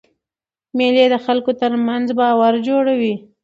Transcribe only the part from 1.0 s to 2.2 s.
د خلکو ترمنځ